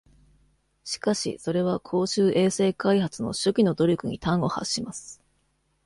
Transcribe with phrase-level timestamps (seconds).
[0.83, 5.21] しかし、それは公衆衛生開発の初期の努力に端を発します。